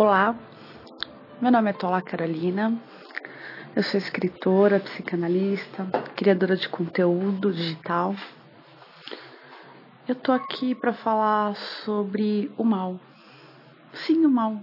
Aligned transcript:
Olá, 0.00 0.32
meu 1.40 1.50
nome 1.50 1.70
é 1.70 1.72
Tola 1.72 2.00
Carolina, 2.00 2.80
eu 3.74 3.82
sou 3.82 3.98
escritora, 3.98 4.78
psicanalista, 4.78 5.86
criadora 6.14 6.56
de 6.56 6.68
conteúdo 6.68 7.52
digital. 7.52 8.14
Eu 10.06 10.14
tô 10.14 10.30
aqui 10.30 10.72
para 10.72 10.92
falar 10.92 11.56
sobre 11.56 12.48
o 12.56 12.62
mal. 12.62 13.00
Sim, 13.92 14.24
o 14.24 14.30
mal. 14.30 14.62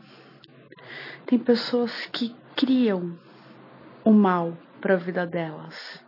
Tem 1.26 1.38
pessoas 1.38 1.92
que 2.14 2.34
criam 2.56 3.20
o 4.06 4.14
mal 4.14 4.58
para 4.80 4.94
a 4.94 4.98
vida 4.98 5.28
delas. 5.28 6.02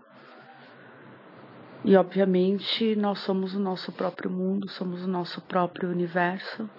E 1.84 1.98
obviamente 1.98 2.96
nós 2.96 3.20
somos 3.20 3.54
o 3.54 3.60
nosso 3.60 3.92
próprio 3.92 4.32
mundo, 4.32 4.70
somos 4.70 5.04
o 5.04 5.08
nosso 5.08 5.42
próprio 5.42 5.90
universo 5.90 6.70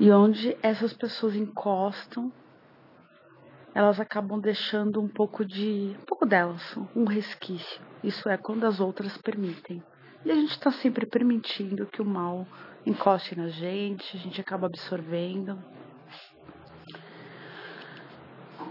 e 0.00 0.10
onde 0.10 0.56
essas 0.62 0.94
pessoas 0.94 1.36
encostam, 1.36 2.32
elas 3.74 4.00
acabam 4.00 4.40
deixando 4.40 4.98
um 4.98 5.06
pouco 5.06 5.44
de. 5.44 5.94
um 6.00 6.04
pouco 6.06 6.24
delas, 6.24 6.74
um 6.96 7.04
resquício. 7.04 7.82
Isso 8.02 8.26
é 8.26 8.38
quando 8.38 8.64
as 8.64 8.80
outras 8.80 9.18
permitem. 9.18 9.82
E 10.24 10.30
a 10.30 10.34
gente 10.34 10.52
está 10.52 10.70
sempre 10.70 11.04
permitindo 11.04 11.86
que 11.86 12.00
o 12.00 12.04
mal 12.04 12.46
encoste 12.86 13.36
na 13.38 13.48
gente, 13.48 14.16
a 14.16 14.20
gente 14.20 14.40
acaba 14.40 14.66
absorvendo. 14.66 15.62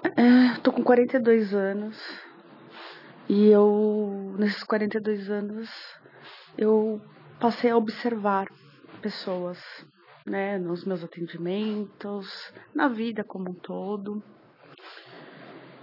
É, 0.04 0.60
tô 0.64 0.72
com 0.72 0.84
42 0.84 1.54
anos 1.54 1.96
e 3.28 3.50
eu, 3.50 4.36
nesses 4.40 4.64
42 4.64 5.30
anos, 5.30 5.70
eu 6.58 7.00
passei 7.40 7.70
a 7.70 7.78
observar 7.78 8.48
pessoas 9.00 9.60
né, 10.30 10.58
nos 10.58 10.86
meus 10.86 11.04
atendimentos, 11.04 12.54
na 12.74 12.88
vida 12.88 13.24
como 13.24 13.50
um 13.50 13.54
todo. 13.54 14.24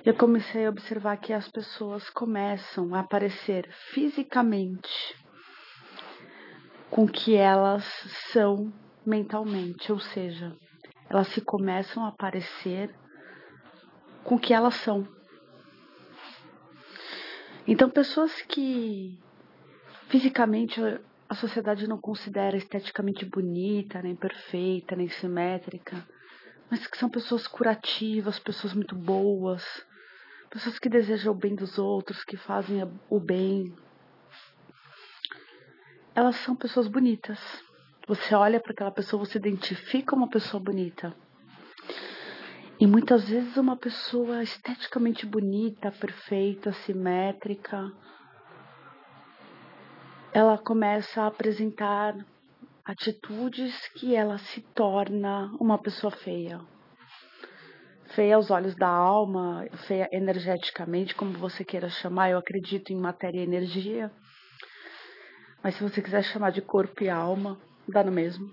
Eu 0.05 0.15
comecei 0.15 0.65
a 0.65 0.71
observar 0.71 1.17
que 1.17 1.33
as 1.33 1.49
pessoas 1.51 2.09
começam 2.11 2.95
a 2.95 3.01
aparecer 3.01 3.69
fisicamente 3.93 5.17
com 6.89 7.09
que 7.09 7.35
elas 7.35 7.85
são 8.33 8.73
mentalmente, 9.05 9.91
ou 9.91 9.99
seja, 9.99 10.57
elas 11.11 11.27
se 11.29 11.41
começam 11.41 12.05
a 12.05 12.09
aparecer 12.09 12.95
com 14.23 14.39
que 14.39 14.55
elas 14.55 14.75
são. 14.75 15.07
Então, 17.67 17.91
pessoas 17.91 18.43
que 18.43 19.19
fisicamente 20.09 20.81
a 21.29 21.35
sociedade 21.35 21.89
não 21.89 21.99
considera 21.99 22.57
esteticamente 22.57 23.25
bonita, 23.25 24.01
nem 24.01 24.15
perfeita, 24.15 24.95
nem 24.95 25.09
simétrica, 25.09 26.07
mas 26.71 26.87
que 26.87 26.97
são 26.97 27.09
pessoas 27.09 27.47
curativas, 27.47 28.39
pessoas 28.39 28.73
muito 28.75 28.95
boas, 28.95 29.65
pessoas 30.51 30.79
que 30.79 30.89
desejam 30.89 31.33
o 31.33 31.37
bem 31.37 31.55
dos 31.55 31.79
outros, 31.79 32.25
que 32.25 32.37
fazem 32.37 32.83
o 33.11 33.21
bem. 33.21 33.75
Elas 36.15 36.37
são 36.37 36.55
pessoas 36.55 36.89
bonitas. 36.89 37.39
Você 38.07 38.35
olha 38.35 38.61
para 38.61 38.73
aquela 38.73 38.91
pessoa, 38.91 39.25
você 39.25 39.39
identifica 39.39 40.15
uma 40.15 40.29
pessoa 40.29 40.63
bonita. 40.63 41.15
E 42.79 42.87
muitas 42.87 43.29
vezes 43.29 43.57
uma 43.57 43.77
pessoa 43.77 44.43
esteticamente 44.43 45.27
bonita, 45.27 45.91
perfeita, 45.91 46.73
simétrica, 46.73 47.91
ela 50.37 50.59
começa 50.59 51.23
a 51.23 51.29
apresentar 51.29 52.15
atitudes 52.85 53.75
que 53.95 54.15
ela 54.15 54.37
se 54.37 54.61
torna 54.75 55.51
uma 55.59 55.79
pessoa 55.79 56.11
feia. 56.11 56.61
Feia 58.09 58.37
aos 58.37 58.51
olhos 58.51 58.77
da 58.77 58.87
alma, 58.87 59.67
feia 59.87 60.07
energeticamente, 60.13 61.15
como 61.15 61.33
você 61.39 61.65
queira 61.65 61.89
chamar. 61.89 62.29
Eu 62.29 62.37
acredito 62.37 62.93
em 62.93 63.01
matéria 63.01 63.41
e 63.41 63.45
energia. 63.45 64.13
Mas 65.65 65.77
se 65.77 65.83
você 65.83 66.03
quiser 66.03 66.23
chamar 66.23 66.51
de 66.51 66.61
corpo 66.61 67.03
e 67.03 67.09
alma, 67.09 67.59
dá 67.89 68.05
no 68.05 68.13
mesmo. 68.13 68.53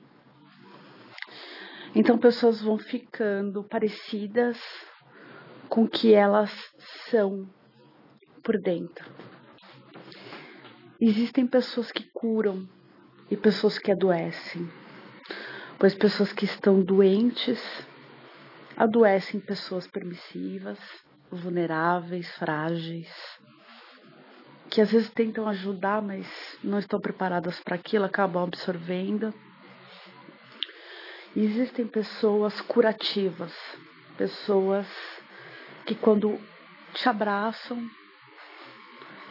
Então, 1.93 2.17
pessoas 2.17 2.61
vão 2.61 2.77
ficando 2.77 3.61
parecidas 3.61 4.57
com 5.67 5.83
o 5.83 5.89
que 5.89 6.13
elas 6.13 6.49
são 7.09 7.45
por 8.41 8.57
dentro. 8.57 9.32
Existem 11.06 11.46
pessoas 11.46 11.91
que 11.91 12.09
curam 12.14 12.66
e 13.30 13.36
pessoas 13.36 13.78
que 13.78 13.91
adoecem, 13.91 14.72
pois 15.78 15.94
pessoas 15.94 16.31
que 16.31 16.46
estão 16.46 16.81
doentes 16.81 17.62
adoecem 18.78 19.41
pessoas 19.41 19.86
permissivas, 19.86 20.80
vulneráveis, 21.30 22.34
frágeis, 22.38 23.14
que 24.69 24.80
às 24.80 24.94
vezes 24.94 25.09
tentam 25.09 25.46
ajudar, 25.50 26.02
mas 26.02 26.25
não 26.64 26.80
estão 26.80 27.02
preparadas 27.02 27.59
para 27.59 27.75
aquilo, 27.75 28.06
acabam 28.06 28.41
absorvendo. 28.41 29.34
E 31.35 31.44
existem 31.44 31.85
pessoas 31.85 32.62
curativas, 32.62 33.53
pessoas 34.18 34.88
que 35.85 35.96
quando 35.96 36.40
te 36.94 37.09
abraçam, 37.09 37.85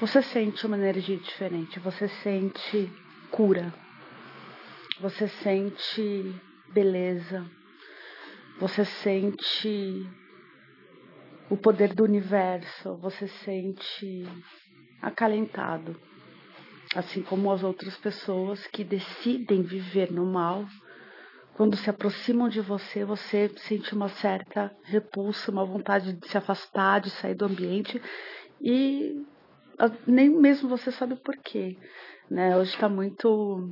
você 0.03 0.21
sente 0.21 0.67
uma 0.67 0.77
energia 0.77 1.17
diferente, 1.17 1.79
você 1.79 2.09
sente 2.09 2.93
cura, 3.31 3.73
você 5.01 5.29
sente 5.29 6.35
beleza, 6.73 7.49
você 8.59 8.85
sente 8.85 10.05
o 11.49 11.57
poder 11.57 11.95
do 11.95 12.03
universo, 12.03 12.97
você 12.97 13.29
sente 13.29 14.27
acalentado. 15.01 15.97
Assim 16.97 17.23
como 17.23 17.53
as 17.53 17.63
outras 17.63 17.97
pessoas 17.97 18.67
que 18.67 18.83
decidem 18.83 19.63
viver 19.63 20.11
no 20.11 20.27
mal, 20.27 20.67
quando 21.55 21.77
se 21.77 21.89
aproximam 21.89 22.49
de 22.49 22.61
você, 22.61 23.05
você 23.05 23.49
sente 23.57 23.95
uma 23.95 24.09
certa 24.09 24.77
repulsa, 24.83 25.53
uma 25.53 25.65
vontade 25.65 26.13
de 26.13 26.27
se 26.29 26.37
afastar, 26.37 27.01
de 27.01 27.11
sair 27.11 27.37
do 27.37 27.45
ambiente 27.45 28.03
e 28.61 29.31
nem 30.07 30.29
mesmo 30.31 30.69
você 30.69 30.91
sabe 30.93 31.15
o 31.15 31.23
porquê. 31.23 31.77
Né? 32.31 32.57
Hoje 32.57 32.75
está 32.75 32.89
muito 32.89 33.71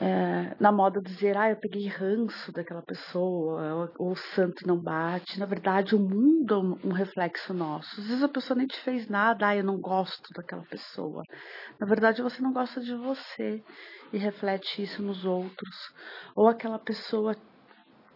é, 0.00 0.56
na 0.58 0.72
moda 0.72 0.98
dizer, 1.02 1.36
ah, 1.36 1.50
eu 1.50 1.56
peguei 1.56 1.86
ranço 1.86 2.50
daquela 2.52 2.80
pessoa, 2.80 3.92
ou 3.98 4.12
o 4.12 4.16
santo 4.16 4.66
não 4.66 4.78
bate. 4.78 5.38
Na 5.38 5.44
verdade, 5.44 5.94
o 5.94 5.98
mundo 5.98 6.78
é 6.82 6.86
um 6.88 6.92
reflexo 6.92 7.52
nosso. 7.52 8.00
Às 8.00 8.06
vezes 8.06 8.22
a 8.22 8.28
pessoa 8.28 8.56
nem 8.56 8.66
te 8.66 8.80
fez 8.80 9.08
nada, 9.10 9.48
ah, 9.48 9.56
eu 9.56 9.62
não 9.62 9.78
gosto 9.78 10.32
daquela 10.34 10.62
pessoa. 10.62 11.22
Na 11.78 11.86
verdade, 11.86 12.22
você 12.22 12.40
não 12.40 12.50
gosta 12.50 12.80
de 12.80 12.94
você 12.94 13.62
e 14.10 14.16
reflete 14.16 14.82
isso 14.82 15.02
nos 15.02 15.26
outros. 15.26 15.92
Ou 16.34 16.48
aquela 16.48 16.78
pessoa 16.78 17.36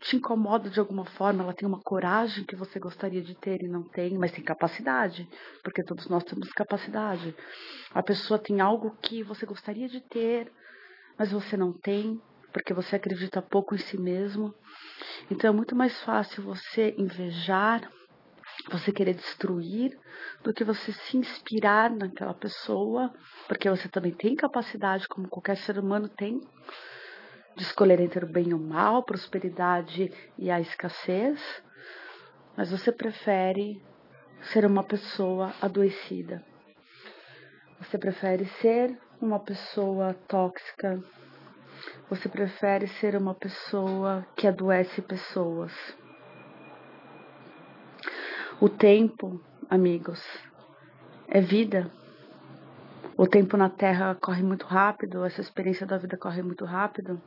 te 0.05 0.17
incomoda 0.17 0.69
de 0.69 0.79
alguma 0.79 1.07
forma, 1.07 1.43
ela 1.43 1.55
tem 1.55 1.67
uma 1.67 1.81
coragem 1.81 2.45
que 2.45 2.55
você 2.55 2.79
gostaria 2.79 3.23
de 3.23 3.35
ter 3.35 3.63
e 3.63 3.69
não 3.69 3.83
tem, 3.83 4.19
mas 4.19 4.33
tem 4.33 4.45
capacidade, 4.45 5.27
porque 5.63 5.83
todos 5.83 6.09
nós 6.09 6.23
temos 6.25 6.51
capacidade. 6.53 7.35
A 7.91 8.03
pessoa 8.03 8.39
tem 8.39 8.61
algo 8.61 8.95
que 9.03 9.23
você 9.23 9.47
gostaria 9.47 9.89
de 9.89 10.01
ter, 10.09 10.53
mas 11.19 11.33
você 11.33 11.57
não 11.57 11.73
tem, 11.73 12.21
porque 12.53 12.75
você 12.75 12.97
acredita 12.97 13.41
pouco 13.41 13.75
em 13.75 13.79
si 13.79 13.99
mesmo. 13.99 14.55
Então 15.31 15.49
é 15.49 15.53
muito 15.53 15.75
mais 15.75 15.99
fácil 16.03 16.43
você 16.43 16.95
invejar, 16.99 17.91
você 18.71 18.93
querer 18.93 19.15
destruir, 19.15 19.99
do 20.43 20.53
que 20.53 20.65
você 20.65 20.93
se 20.93 21.17
inspirar 21.17 21.91
naquela 21.91 22.35
pessoa, 22.35 23.11
porque 23.49 23.71
você 23.71 23.89
também 23.89 24.13
tem 24.13 24.37
capacidade, 24.37 25.09
como 25.09 25.29
qualquer 25.29 25.57
ser 25.57 25.79
humano 25.79 26.11
tem, 26.11 26.39
de 27.57 27.63
escolher 27.63 28.01
entre 28.01 28.25
o 28.25 28.29
bem 28.29 28.49
e 28.49 28.55
o 28.55 28.59
mal, 28.59 29.03
prosperidade 29.03 30.13
e 30.39 30.51
a 30.51 30.61
escassez, 30.61 31.41
mas 32.57 32.71
você 32.71 32.91
prefere 32.91 33.83
ser 34.53 34.65
uma 34.65 34.83
pessoa 34.83 35.53
adoecida. 35.61 36.45
Você 37.79 37.99
prefere 37.99 38.47
ser 38.61 38.99
uma 39.21 39.41
pessoa 39.41 40.15
tóxica. 40.29 41.03
Você 42.09 42.29
prefere 42.29 42.87
ser 42.87 43.17
uma 43.17 43.35
pessoa 43.35 44.27
que 44.37 44.47
adoece 44.47 45.03
pessoas. 45.03 45.73
O 48.61 48.69
tempo, 48.69 49.41
amigos, 49.69 50.23
é 51.29 51.41
vida. 51.41 51.91
O 53.17 53.27
tempo 53.27 53.57
na 53.57 53.69
Terra 53.69 54.17
corre 54.21 54.43
muito 54.43 54.67
rápido, 54.67 55.25
essa 55.25 55.41
experiência 55.41 55.87
da 55.87 55.99
vida 55.99 56.17
corre 56.17 56.43
muito 56.43 56.65
rápido. 56.65 57.21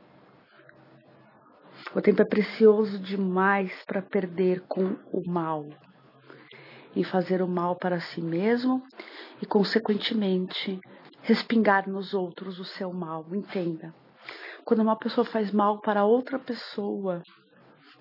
O 1.94 2.02
tempo 2.02 2.20
é 2.20 2.24
precioso 2.24 2.98
demais 2.98 3.72
para 3.86 4.02
perder 4.02 4.60
com 4.68 4.96
o 5.10 5.22
mal, 5.26 5.66
em 6.94 7.02
fazer 7.02 7.40
o 7.40 7.48
mal 7.48 7.76
para 7.76 7.98
si 7.98 8.20
mesmo 8.20 8.82
e, 9.40 9.46
consequentemente, 9.46 10.78
respingar 11.22 11.88
nos 11.88 12.12
outros 12.12 12.58
o 12.58 12.64
seu 12.64 12.92
mal. 12.92 13.24
Entenda. 13.32 13.94
Quando 14.64 14.80
uma 14.80 14.96
pessoa 14.96 15.24
faz 15.24 15.50
mal 15.50 15.80
para 15.80 16.04
outra 16.04 16.38
pessoa, 16.38 17.22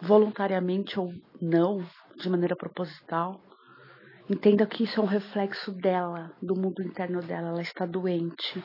voluntariamente 0.02 1.00
ou 1.00 1.14
não, 1.42 1.82
de 2.18 2.30
maneira 2.30 2.58
proposital, 2.58 3.40
entenda 4.30 4.66
que 4.66 4.84
isso 4.84 5.00
é 5.00 5.04
um 5.04 5.08
reflexo 5.08 5.72
dela, 5.72 6.32
do 6.42 6.60
mundo 6.60 6.84
interno 6.84 7.22
dela. 7.22 7.50
Ela 7.50 7.62
está 7.62 7.86
doente. 7.86 8.62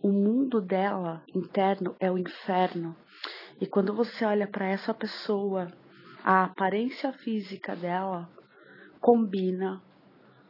O 0.00 0.12
mundo 0.12 0.60
dela 0.60 1.22
interno 1.34 1.96
é 1.98 2.10
o 2.10 2.18
inferno. 2.18 2.96
E 3.62 3.66
quando 3.68 3.94
você 3.94 4.24
olha 4.24 4.48
para 4.48 4.66
essa 4.66 4.92
pessoa, 4.92 5.70
a 6.24 6.42
aparência 6.42 7.12
física 7.12 7.76
dela 7.76 8.28
combina 9.00 9.80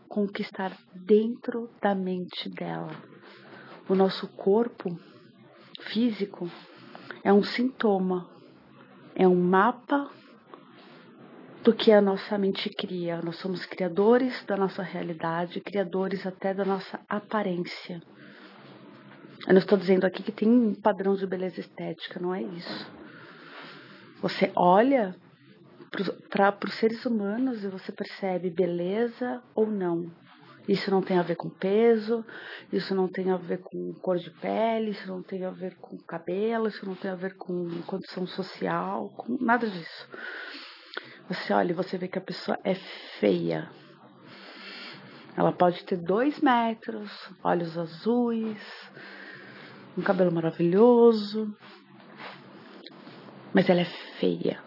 com 0.08 0.24
o 0.24 0.32
que 0.32 0.40
está 0.40 0.72
dentro 0.94 1.68
da 1.78 1.94
mente 1.94 2.48
dela. 2.48 2.96
O 3.86 3.94
nosso 3.94 4.26
corpo 4.28 4.98
físico 5.78 6.50
é 7.22 7.30
um 7.30 7.42
sintoma, 7.42 8.30
é 9.14 9.28
um 9.28 9.38
mapa 9.38 10.10
do 11.62 11.74
que 11.74 11.92
a 11.92 12.00
nossa 12.00 12.38
mente 12.38 12.70
cria. 12.70 13.20
Nós 13.20 13.36
somos 13.36 13.66
criadores 13.66 14.42
da 14.46 14.56
nossa 14.56 14.82
realidade, 14.82 15.60
criadores 15.60 16.26
até 16.26 16.54
da 16.54 16.64
nossa 16.64 16.98
aparência. 17.06 18.00
Eu 19.46 19.52
não 19.52 19.60
estou 19.60 19.76
dizendo 19.76 20.06
aqui 20.06 20.22
que 20.22 20.32
tem 20.32 20.48
um 20.48 20.74
padrão 20.74 21.14
de 21.14 21.26
beleza 21.26 21.60
estética, 21.60 22.18
não 22.18 22.34
é 22.34 22.40
isso. 22.40 23.01
Você 24.22 24.52
olha 24.54 25.16
para 26.30 26.56
os 26.64 26.74
seres 26.74 27.04
humanos 27.04 27.64
e 27.64 27.68
você 27.68 27.90
percebe 27.90 28.50
beleza 28.50 29.42
ou 29.52 29.66
não. 29.66 30.10
Isso 30.68 30.92
não 30.92 31.02
tem 31.02 31.18
a 31.18 31.22
ver 31.22 31.34
com 31.34 31.50
peso, 31.50 32.24
isso 32.72 32.94
não 32.94 33.08
tem 33.08 33.32
a 33.32 33.36
ver 33.36 33.58
com 33.58 33.92
cor 33.94 34.16
de 34.16 34.30
pele, 34.30 34.90
isso 34.90 35.08
não 35.08 35.24
tem 35.24 35.44
a 35.44 35.50
ver 35.50 35.74
com 35.76 35.98
cabelo, 35.98 36.68
isso 36.68 36.86
não 36.86 36.94
tem 36.94 37.10
a 37.10 37.16
ver 37.16 37.36
com 37.36 37.68
condição 37.82 38.24
social, 38.24 39.08
com 39.10 39.36
nada 39.40 39.68
disso. 39.68 40.08
Você 41.28 41.52
olha 41.52 41.72
e 41.72 41.74
você 41.74 41.98
vê 41.98 42.06
que 42.06 42.18
a 42.18 42.22
pessoa 42.22 42.56
é 42.62 42.76
feia. 43.18 43.68
Ela 45.36 45.50
pode 45.50 45.84
ter 45.84 45.96
dois 45.96 46.40
metros, 46.40 47.10
olhos 47.42 47.76
azuis, 47.76 48.62
um 49.98 50.02
cabelo 50.02 50.32
maravilhoso, 50.32 51.52
mas 53.54 53.68
ela 53.68 53.80
é 53.80 53.86
feia. 54.18 54.60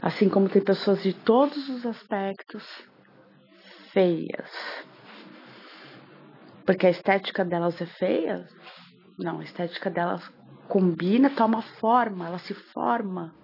Assim 0.00 0.28
como 0.28 0.48
tem 0.48 0.62
pessoas 0.62 1.02
de 1.02 1.12
todos 1.12 1.68
os 1.68 1.84
aspectos 1.84 2.64
feias. 3.92 4.50
Porque 6.64 6.86
a 6.86 6.90
estética 6.90 7.44
delas 7.44 7.80
é 7.80 7.86
feia? 7.86 8.46
Não, 9.18 9.40
a 9.40 9.44
estética 9.44 9.90
delas 9.90 10.22
combina, 10.68 11.30
toma 11.30 11.62
forma, 11.62 12.26
ela 12.26 12.38
se 12.38 12.54
forma 12.54 13.34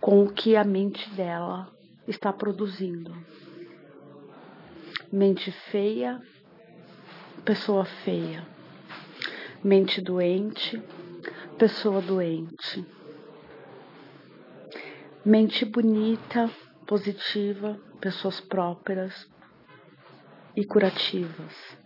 com 0.00 0.22
o 0.22 0.32
que 0.32 0.56
a 0.56 0.64
mente 0.64 1.08
dela 1.14 1.72
está 2.06 2.32
produzindo. 2.32 3.16
Mente 5.10 5.50
feia, 5.70 6.20
pessoa 7.44 7.84
feia. 7.84 8.46
Mente 9.62 10.02
doente, 10.02 10.82
pessoa 11.58 12.00
doente. 12.00 12.84
Mente 15.24 15.64
bonita, 15.64 16.50
positiva, 16.86 17.78
pessoas 18.00 18.40
prósperas 18.40 19.26
e 20.56 20.64
curativas. 20.64 21.78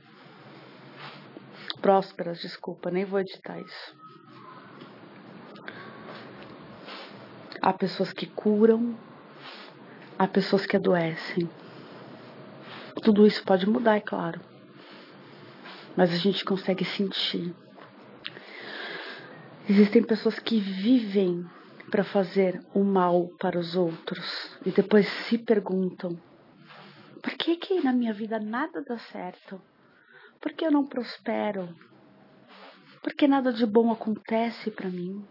Prósperas, 1.81 2.41
desculpa, 2.41 2.91
nem 2.91 3.05
vou 3.05 3.21
editar 3.21 3.61
isso. 3.61 3.97
Há 7.61 7.73
pessoas 7.73 8.13
que 8.13 8.27
curam, 8.27 8.97
há 10.19 10.27
pessoas 10.27 10.65
que 10.67 10.77
adoecem. 10.77 11.49
Tudo 13.03 13.27
isso 13.27 13.45
pode 13.45 13.69
mudar, 13.69 13.97
é 13.97 14.01
claro. 14.01 14.41
Mas 15.97 16.13
a 16.13 16.17
gente 16.17 16.45
consegue 16.45 16.85
sentir. 16.85 17.55
Existem 19.69 20.03
pessoas 20.03 20.39
que 20.39 20.59
vivem 20.59 21.45
para 21.91 22.03
fazer 22.03 22.59
o 22.73 22.83
mal 22.83 23.29
para 23.39 23.59
os 23.59 23.77
outros 23.77 24.57
e 24.65 24.71
depois 24.71 25.07
se 25.27 25.37
perguntam: 25.37 26.19
por 27.23 27.35
que 27.35 27.57
que 27.57 27.83
na 27.83 27.93
minha 27.93 28.15
vida 28.15 28.41
nada 28.41 28.83
dá 28.83 28.97
certo? 28.99 29.61
Por 30.41 30.53
que 30.55 30.65
eu 30.65 30.71
não 30.71 30.87
prospero? 30.87 31.69
Por 33.03 33.13
que 33.13 33.29
nada 33.29 33.53
de 33.53 33.67
bom 33.67 33.93
acontece 33.93 34.71
para 34.71 34.89
mim? 34.89 35.23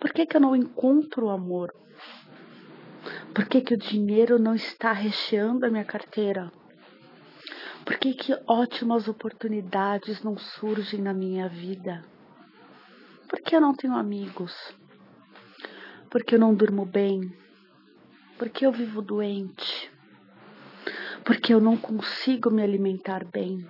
Por 0.00 0.12
que 0.12 0.26
que 0.26 0.36
eu 0.36 0.40
não 0.40 0.56
encontro 0.56 1.26
o 1.26 1.30
amor? 1.30 1.72
Por 3.32 3.46
que 3.46 3.60
que 3.60 3.74
o 3.74 3.78
dinheiro 3.78 4.36
não 4.36 4.56
está 4.56 4.92
recheando 4.92 5.64
a 5.64 5.70
minha 5.70 5.84
carteira? 5.84 6.50
Por 7.84 7.98
que 7.98 8.14
que 8.14 8.36
ótimas 8.48 9.06
oportunidades 9.06 10.24
não 10.24 10.36
surgem 10.36 11.00
na 11.00 11.14
minha 11.14 11.48
vida? 11.48 12.04
Por 13.30 13.40
que 13.42 13.54
eu 13.54 13.60
não 13.60 13.72
tenho 13.72 13.94
amigos? 13.94 14.52
Por 16.10 16.24
que 16.24 16.34
eu 16.34 16.38
não 16.40 16.52
durmo 16.52 16.84
bem? 16.84 17.32
Por 18.36 18.48
que 18.48 18.66
eu 18.66 18.72
vivo 18.72 19.00
doente? 19.00 19.88
Por 21.24 21.36
que 21.36 21.54
eu 21.54 21.60
não 21.60 21.76
consigo 21.76 22.50
me 22.50 22.60
alimentar 22.60 23.24
bem? 23.24 23.64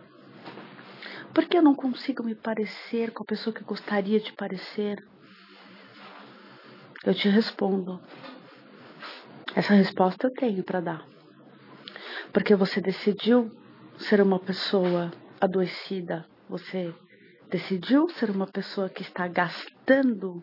Por 1.34 1.44
que 1.44 1.58
eu 1.58 1.62
não 1.62 1.74
consigo 1.74 2.24
me 2.24 2.34
parecer 2.34 3.10
com 3.10 3.22
a 3.22 3.26
pessoa 3.26 3.52
que 3.54 3.62
gostaria 3.62 4.18
de 4.18 4.32
parecer? 4.32 5.06
Eu 7.04 7.12
te 7.12 7.28
respondo. 7.28 8.00
Essa 9.54 9.74
resposta 9.74 10.28
eu 10.28 10.32
tenho 10.32 10.64
para 10.64 10.80
dar. 10.80 11.06
Porque 12.32 12.54
você 12.54 12.80
decidiu 12.80 13.50
ser 13.98 14.22
uma 14.22 14.38
pessoa 14.38 15.10
adoecida, 15.38 16.26
você 16.48 16.94
decidiu 17.50 18.08
ser 18.10 18.30
uma 18.30 18.46
pessoa 18.46 18.88
que 18.88 19.02
está 19.02 19.26
gastando 19.26 20.42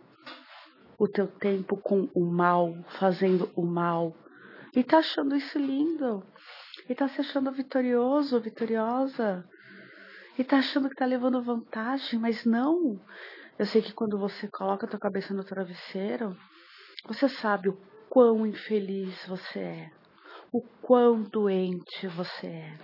o 1.00 1.08
teu 1.08 1.28
tempo 1.28 1.78
com 1.78 2.10
o 2.14 2.26
mal, 2.26 2.76
fazendo 3.00 3.50
o 3.56 3.66
mal, 3.66 4.14
e 4.76 4.84
tá 4.84 4.98
achando 4.98 5.36
isso 5.36 5.58
lindo, 5.58 6.22
e 6.90 6.94
tá 6.94 7.08
se 7.08 7.22
achando 7.22 7.52
vitorioso, 7.52 8.42
vitoriosa, 8.42 9.48
e 10.38 10.44
tá 10.44 10.58
achando 10.58 10.90
que 10.90 10.96
tá 10.96 11.06
levando 11.06 11.42
vantagem, 11.42 12.20
mas 12.20 12.44
não. 12.46 13.00
Eu 13.58 13.66
sei 13.66 13.82
que 13.82 13.94
quando 13.94 14.20
você 14.20 14.48
coloca 14.50 14.86
a 14.86 14.90
tua 14.90 15.00
cabeça 15.00 15.34
no 15.34 15.46
travesseiro, 15.46 16.36
você 17.08 17.30
sabe 17.30 17.70
o 17.70 17.78
quão 18.10 18.46
infeliz 18.46 19.26
você 19.28 19.60
é, 19.60 19.92
o 20.52 20.62
quão 20.82 21.24
doente 21.24 22.08
você 22.08 22.48
é, 22.48 22.78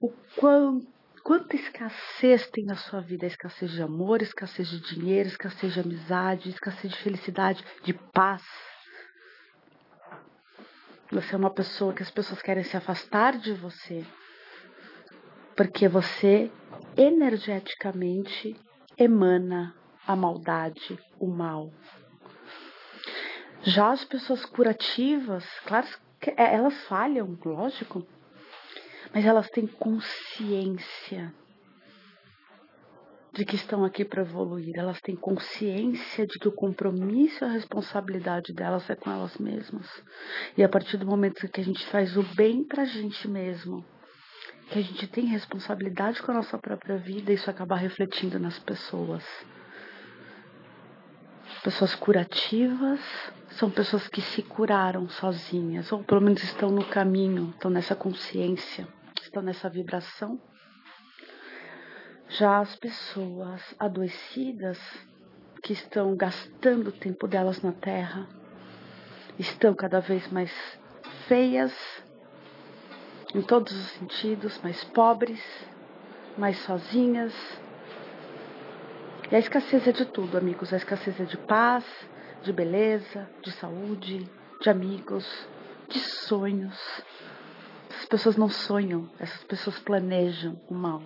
o 0.00 0.12
quão 0.36 0.80
Quanta 1.22 1.54
escassez 1.56 2.48
tem 2.50 2.64
na 2.64 2.76
sua 2.76 3.00
vida? 3.00 3.26
Escassez 3.26 3.70
de 3.70 3.82
amor, 3.82 4.22
escassez 4.22 4.68
de 4.68 4.80
dinheiro, 4.80 5.28
escassez 5.28 5.74
de 5.74 5.80
amizade, 5.80 6.48
escassez 6.48 6.92
de 6.92 6.98
felicidade, 6.98 7.64
de 7.82 7.92
paz. 7.92 8.42
Você 11.12 11.34
é 11.34 11.38
uma 11.38 11.52
pessoa 11.52 11.92
que 11.92 12.02
as 12.02 12.10
pessoas 12.10 12.40
querem 12.40 12.62
se 12.62 12.76
afastar 12.76 13.36
de 13.38 13.52
você 13.52 14.06
porque 15.60 15.88
você 15.88 16.50
energeticamente 16.96 18.56
emana 18.96 19.74
a 20.06 20.16
maldade, 20.16 20.98
o 21.18 21.26
mal. 21.26 21.70
Já 23.62 23.90
as 23.90 24.02
pessoas 24.02 24.42
curativas, 24.46 25.44
claro 25.66 25.86
elas 26.34 26.82
falham, 26.84 27.38
lógico, 27.44 28.06
mas 29.12 29.24
elas 29.24 29.48
têm 29.50 29.66
consciência 29.66 31.34
de 33.32 33.44
que 33.44 33.54
estão 33.54 33.84
aqui 33.84 34.04
para 34.04 34.22
evoluir, 34.22 34.76
elas 34.76 35.00
têm 35.00 35.14
consciência 35.14 36.26
de 36.26 36.38
que 36.38 36.48
o 36.48 36.52
compromisso 36.52 37.44
e 37.44 37.46
a 37.46 37.52
responsabilidade 37.52 38.52
delas 38.52 38.88
é 38.90 38.96
com 38.96 39.10
elas 39.10 39.38
mesmas. 39.38 39.86
E 40.56 40.64
a 40.64 40.68
partir 40.68 40.96
do 40.96 41.06
momento 41.06 41.48
que 41.48 41.60
a 41.60 41.64
gente 41.64 41.84
faz 41.86 42.16
o 42.16 42.22
bem 42.34 42.64
para 42.64 42.82
a 42.82 42.86
gente 42.86 43.28
mesmo, 43.28 43.84
que 44.68 44.78
a 44.78 44.82
gente 44.82 45.06
tem 45.06 45.26
responsabilidade 45.26 46.22
com 46.22 46.32
a 46.32 46.34
nossa 46.34 46.58
própria 46.58 46.96
vida, 46.96 47.32
isso 47.32 47.50
acaba 47.50 47.76
refletindo 47.76 48.38
nas 48.38 48.58
pessoas. 48.58 49.24
Pessoas 51.62 51.94
curativas 51.94 53.00
são 53.50 53.70
pessoas 53.70 54.08
que 54.08 54.20
se 54.20 54.42
curaram 54.42 55.08
sozinhas, 55.08 55.92
ou 55.92 56.02
pelo 56.02 56.20
menos 56.20 56.42
estão 56.42 56.70
no 56.70 56.84
caminho, 56.84 57.50
estão 57.50 57.70
nessa 57.70 57.94
consciência 57.94 58.88
estão 59.22 59.42
nessa 59.42 59.68
vibração. 59.68 60.40
Já 62.28 62.60
as 62.60 62.76
pessoas 62.76 63.60
adoecidas 63.78 64.78
que 65.62 65.72
estão 65.72 66.16
gastando 66.16 66.88
o 66.88 66.92
tempo 66.92 67.26
delas 67.26 67.60
na 67.60 67.72
Terra 67.72 68.28
estão 69.38 69.74
cada 69.74 70.00
vez 70.00 70.30
mais 70.30 70.52
feias 71.26 71.72
em 73.34 73.42
todos 73.42 73.72
os 73.72 73.90
sentidos, 73.92 74.60
mais 74.62 74.82
pobres, 74.84 75.40
mais 76.36 76.58
sozinhas. 76.58 77.32
E 79.30 79.36
a 79.36 79.38
escassez 79.38 79.86
é 79.86 79.92
de 79.92 80.04
tudo, 80.06 80.36
amigos. 80.36 80.72
A 80.72 80.76
escassez 80.76 81.20
é 81.20 81.24
de 81.24 81.36
paz, 81.36 81.84
de 82.42 82.52
beleza, 82.52 83.28
de 83.42 83.52
saúde, 83.52 84.28
de 84.60 84.70
amigos, 84.70 85.26
de 85.88 85.98
sonhos. 85.98 86.78
Pessoas 88.10 88.36
não 88.36 88.48
sonham, 88.48 89.08
essas 89.20 89.44
pessoas 89.44 89.78
planejam 89.78 90.60
o 90.68 90.74
mal. 90.74 91.00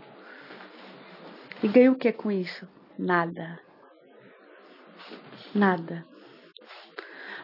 E 1.62 1.68
ganham 1.68 1.92
o 1.92 1.98
que 1.98 2.10
com 2.10 2.32
isso? 2.32 2.66
Nada. 2.98 3.60
Nada. 5.54 6.06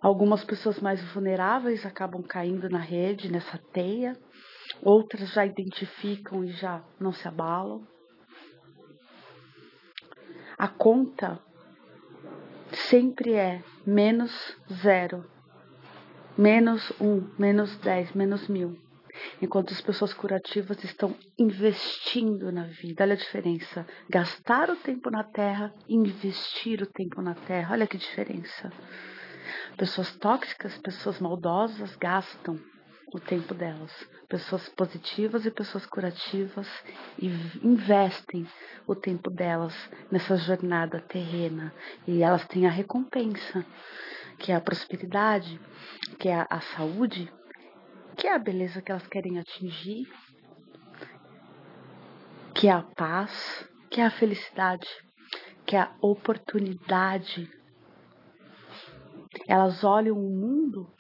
Algumas 0.01 0.43
pessoas 0.45 0.81
mais 0.81 1.03
vulneráveis 1.13 1.85
acabam 1.85 2.23
caindo 2.23 2.71
na 2.71 2.79
rede, 2.79 3.31
nessa 3.31 3.59
teia. 3.71 4.17
Outras 4.83 5.31
já 5.35 5.45
identificam 5.45 6.43
e 6.43 6.53
já 6.53 6.83
não 6.99 7.13
se 7.13 7.29
abalam. 7.29 7.87
A 10.57 10.69
conta 10.69 11.39
sempre 12.73 13.35
é 13.35 13.63
menos 13.87 14.57
zero, 14.73 15.31
menos 16.37 16.91
um, 16.99 17.29
menos 17.39 17.77
dez, 17.79 18.11
menos 18.15 18.49
mil. 18.49 18.90
Enquanto 19.41 19.73
as 19.73 19.81
pessoas 19.81 20.13
curativas 20.13 20.83
estão 20.85 21.17
investindo 21.39 22.51
na 22.53 22.65
vida. 22.65 23.05
Olha 23.05 23.15
a 23.15 23.17
diferença. 23.17 23.87
Gastar 24.09 24.71
o 24.71 24.77
tempo 24.77 25.11
na 25.11 25.25
terra, 25.25 25.73
investir 25.89 26.83
o 26.83 26.87
tempo 26.87 27.21
na 27.23 27.35
terra. 27.35 27.73
Olha 27.73 27.87
que 27.87 27.99
diferença. 27.99 28.73
Pessoas 29.77 30.15
tóxicas, 30.17 30.77
pessoas 30.79 31.19
maldosas 31.21 31.97
gastam 31.97 32.59
o 33.13 33.19
tempo 33.19 33.55
delas. 33.55 33.93
Pessoas 34.29 34.69
positivas 34.69 35.45
e 35.45 35.51
pessoas 35.51 35.85
curativas 35.87 36.69
investem 37.63 38.47
o 38.87 38.95
tempo 38.95 39.31
delas 39.31 39.75
nessa 40.11 40.37
jornada 40.37 41.01
terrena 41.01 41.73
e 42.07 42.23
elas 42.23 42.47
têm 42.47 42.67
a 42.67 42.71
recompensa, 42.71 43.65
que 44.39 44.53
é 44.53 44.55
a 44.55 44.61
prosperidade, 44.61 45.61
que 46.19 46.29
é 46.29 46.47
a 46.49 46.61
saúde, 46.61 47.31
que 48.21 48.27
é 48.27 48.35
a 48.35 48.39
beleza 48.39 48.83
que 48.83 48.93
elas 48.93 49.07
querem 49.07 49.39
atingir, 49.39 50.07
que 52.55 52.69
é 52.69 52.71
a 52.71 52.83
paz, 52.83 53.67
que 53.91 53.99
é 53.99 54.05
a 54.05 54.11
felicidade, 54.11 54.87
que 55.65 55.75
é 55.75 55.81
a 55.81 55.95
oportunidade. 56.03 57.51
Elas 59.49 59.83
olham 59.83 60.19
o 60.19 60.31
mundo 60.31 60.93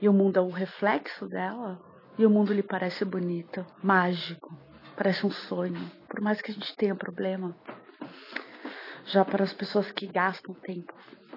e 0.00 0.08
o 0.08 0.12
mundo 0.12 0.38
é 0.38 0.40
o 0.40 0.48
reflexo 0.48 1.26
dela, 1.26 1.80
e 2.16 2.24
o 2.24 2.30
mundo 2.30 2.52
lhe 2.52 2.62
parece 2.62 3.04
bonito, 3.04 3.66
mágico, 3.82 4.56
parece 4.96 5.26
um 5.26 5.30
sonho, 5.30 5.90
por 6.08 6.20
mais 6.20 6.40
que 6.40 6.52
a 6.52 6.54
gente 6.54 6.76
tenha 6.76 6.94
problema. 6.94 7.56
Já 9.06 9.24
para 9.24 9.42
as 9.42 9.52
pessoas 9.52 9.90
que 9.90 10.06
gastam 10.06 10.54
tempo 10.54 10.94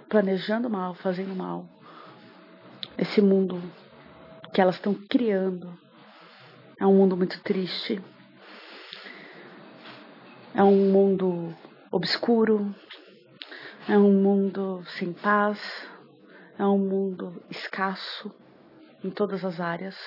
planejando 0.08 0.70
mal, 0.70 0.94
fazendo 0.94 1.36
mal, 1.36 1.68
esse 3.00 3.20
mundo 3.20 3.60
que 4.56 4.62
elas 4.62 4.76
estão 4.76 4.94
criando 4.94 5.78
é 6.80 6.86
um 6.86 6.96
mundo 6.96 7.18
muito 7.18 7.38
triste. 7.44 8.02
É 10.54 10.64
um 10.64 10.94
mundo 10.94 11.54
obscuro, 11.92 12.74
é 13.86 13.98
um 13.98 14.14
mundo 14.14 14.82
sem 14.98 15.12
paz, 15.12 15.60
é 16.58 16.66
um 16.66 16.78
mundo 16.78 17.44
escasso, 17.50 18.34
em 19.04 19.10
todas 19.10 19.44
as 19.44 19.60
áreas. 19.60 19.98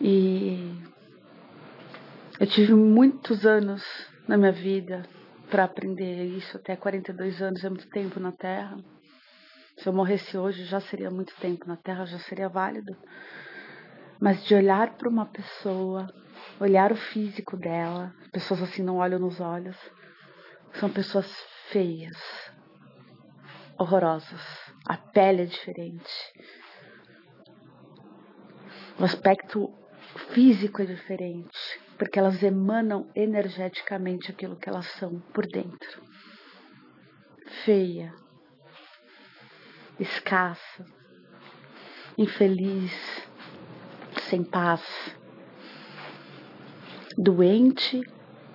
E 0.00 0.74
eu 2.40 2.46
tive 2.48 2.74
muitos 2.74 3.46
anos 3.46 3.84
na 4.26 4.36
minha 4.36 4.50
vida 4.50 5.08
para 5.48 5.62
aprender 5.62 6.24
isso, 6.24 6.56
até 6.56 6.74
42 6.74 7.40
anos 7.40 7.62
é 7.62 7.68
muito 7.68 7.88
tempo 7.88 8.18
na 8.18 8.32
Terra. 8.32 8.76
Se 9.78 9.88
eu 9.88 9.92
morresse 9.92 10.36
hoje, 10.36 10.64
já 10.64 10.80
seria 10.80 11.10
muito 11.10 11.34
tempo 11.36 11.66
na 11.66 11.76
Terra, 11.76 12.04
já 12.04 12.18
seria 12.18 12.48
válido. 12.48 12.96
Mas 14.20 14.44
de 14.44 14.54
olhar 14.54 14.96
para 14.96 15.08
uma 15.08 15.26
pessoa, 15.26 16.08
olhar 16.58 16.90
o 16.90 16.96
físico 16.96 17.56
dela, 17.56 18.12
pessoas 18.32 18.62
assim 18.62 18.82
não 18.82 18.96
olham 18.96 19.20
nos 19.20 19.40
olhos, 19.40 19.76
são 20.72 20.90
pessoas 20.90 21.32
feias, 21.70 22.16
horrorosas. 23.78 24.40
A 24.88 24.96
pele 24.96 25.42
é 25.42 25.46
diferente. 25.46 26.12
O 28.98 29.04
aspecto 29.04 29.72
físico 30.32 30.82
é 30.82 30.86
diferente, 30.86 31.80
porque 31.96 32.18
elas 32.18 32.42
emanam 32.42 33.08
energeticamente 33.14 34.32
aquilo 34.32 34.56
que 34.56 34.68
elas 34.68 34.86
são 34.98 35.20
por 35.32 35.46
dentro. 35.46 36.02
Feia, 37.64 38.12
escassa, 39.98 40.84
infeliz, 42.16 42.92
sem 44.28 44.44
paz, 44.44 44.82
doente, 47.16 48.00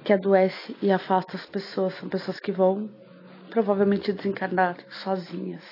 que 0.03 0.13
adoece 0.13 0.75
e 0.81 0.91
afasta 0.91 1.37
as 1.37 1.45
pessoas, 1.45 1.93
são 1.95 2.09
pessoas 2.09 2.39
que 2.39 2.51
vão 2.51 2.89
provavelmente 3.49 4.11
desencarnar 4.11 4.77
sozinhas. 4.89 5.63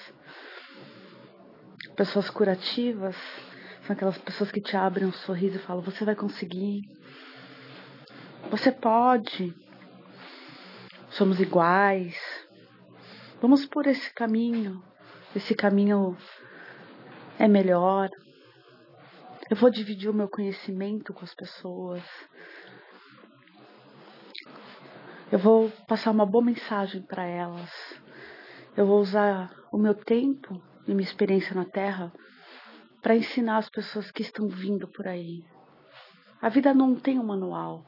Pessoas 1.96 2.30
curativas 2.30 3.16
são 3.86 3.96
aquelas 3.96 4.18
pessoas 4.18 4.52
que 4.52 4.62
te 4.62 4.78
abrem 4.78 5.08
um 5.08 5.12
sorriso 5.12 5.58
e 5.58 5.60
falam: 5.60 5.82
Você 5.84 6.06
vai 6.06 6.16
conseguir. 6.16 6.84
Você 8.50 8.72
pode. 8.72 9.54
Somos 11.10 11.40
iguais. 11.40 12.18
Vamos 13.42 13.66
por 13.66 13.88
esse 13.88 14.14
caminho. 14.14 14.82
Esse 15.34 15.56
caminho 15.56 16.18
é 17.40 17.48
melhor. 17.48 18.10
Eu 19.50 19.56
vou 19.56 19.70
dividir 19.70 20.10
o 20.10 20.14
meu 20.14 20.28
conhecimento 20.28 21.14
com 21.14 21.24
as 21.24 21.34
pessoas. 21.34 22.04
Eu 25.32 25.40
vou 25.40 25.70
passar 25.88 26.12
uma 26.12 26.26
boa 26.26 26.44
mensagem 26.44 27.02
para 27.02 27.24
elas. 27.26 27.72
Eu 28.76 28.86
vou 28.86 29.00
usar 29.00 29.50
o 29.72 29.78
meu 29.78 29.96
tempo 29.96 30.62
e 30.86 30.94
minha 30.94 31.08
experiência 31.08 31.56
na 31.56 31.64
Terra 31.64 32.12
para 33.02 33.16
ensinar 33.16 33.58
as 33.58 33.70
pessoas 33.70 34.12
que 34.12 34.22
estão 34.22 34.50
vindo 34.50 34.86
por 34.90 35.08
aí. 35.08 35.46
A 36.42 36.50
vida 36.50 36.74
não 36.74 36.94
tem 36.94 37.18
um 37.18 37.26
manual. 37.26 37.86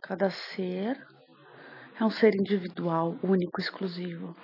Cada 0.00 0.30
ser 0.30 1.04
é 1.98 2.04
um 2.04 2.10
ser 2.10 2.36
individual, 2.36 3.16
único, 3.24 3.60
exclusivo. 3.60 4.36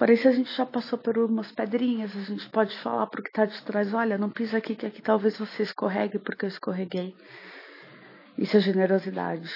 Porém, 0.00 0.16
se 0.16 0.26
a 0.26 0.32
gente 0.32 0.50
já 0.56 0.64
passou 0.64 0.98
por 0.98 1.18
umas 1.18 1.52
pedrinhas, 1.52 2.16
a 2.16 2.22
gente 2.22 2.48
pode 2.48 2.74
falar 2.78 3.06
para 3.08 3.20
o 3.20 3.22
que 3.22 3.28
está 3.28 3.44
de 3.44 3.62
trás: 3.64 3.92
olha, 3.92 4.16
não 4.16 4.30
pisa 4.30 4.56
aqui, 4.56 4.74
que 4.74 4.86
aqui 4.86 5.02
talvez 5.02 5.38
você 5.38 5.62
escorregue 5.62 6.18
porque 6.18 6.46
eu 6.46 6.48
escorreguei. 6.48 7.14
Isso 8.38 8.56
é 8.56 8.60
generosidade. 8.60 9.54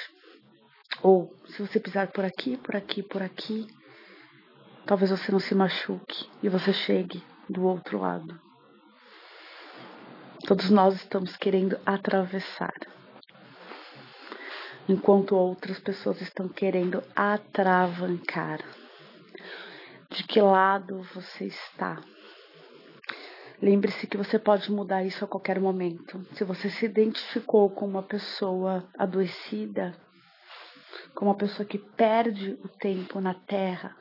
Ou 1.00 1.34
se 1.46 1.62
você 1.62 1.80
pisar 1.80 2.08
por 2.08 2.26
aqui, 2.26 2.58
por 2.58 2.76
aqui, 2.76 3.02
por 3.02 3.22
aqui, 3.22 3.66
talvez 4.84 5.10
você 5.10 5.32
não 5.32 5.40
se 5.40 5.54
machuque 5.54 6.28
e 6.42 6.48
você 6.50 6.74
chegue 6.74 7.24
do 7.48 7.64
outro 7.64 8.00
lado. 8.00 8.38
Todos 10.46 10.68
nós 10.68 10.94
estamos 10.96 11.38
querendo 11.38 11.80
atravessar, 11.86 12.74
enquanto 14.86 15.34
outras 15.34 15.78
pessoas 15.80 16.20
estão 16.20 16.50
querendo 16.50 17.02
atravancar. 17.16 18.60
De 20.14 20.22
que 20.22 20.40
lado 20.40 21.02
você 21.12 21.46
está? 21.46 22.00
Lembre-se 23.60 24.06
que 24.06 24.16
você 24.16 24.38
pode 24.38 24.70
mudar 24.70 25.02
isso 25.02 25.24
a 25.24 25.26
qualquer 25.26 25.58
momento. 25.58 26.24
Se 26.34 26.44
você 26.44 26.70
se 26.70 26.84
identificou 26.84 27.68
com 27.68 27.84
uma 27.84 28.02
pessoa 28.02 28.88
adoecida, 28.96 29.92
como 31.16 31.32
uma 31.32 31.36
pessoa 31.36 31.66
que 31.66 31.78
perde 31.78 32.56
o 32.62 32.68
tempo 32.68 33.20
na 33.20 33.34
terra. 33.34 33.96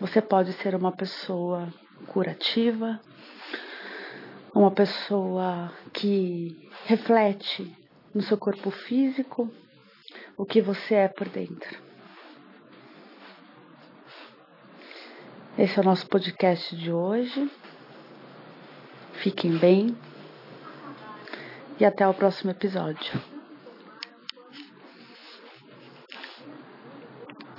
Você 0.00 0.22
pode 0.22 0.54
ser 0.54 0.74
uma 0.74 0.90
pessoa 0.90 1.68
curativa, 2.06 2.98
uma 4.54 4.70
pessoa 4.70 5.70
que 5.92 6.66
reflete 6.86 7.76
no 8.14 8.22
seu 8.22 8.38
corpo 8.38 8.70
físico 8.70 9.52
o 10.38 10.46
que 10.46 10.62
você 10.62 10.94
é 10.94 11.08
por 11.08 11.28
dentro. 11.28 11.83
Esse 15.56 15.78
é 15.78 15.82
o 15.82 15.84
nosso 15.84 16.08
podcast 16.08 16.74
de 16.74 16.90
hoje. 16.90 17.48
Fiquem 19.22 19.56
bem 19.56 19.96
e 21.78 21.84
até 21.84 22.06
o 22.08 22.12
próximo 22.12 22.50
episódio. 22.50 23.33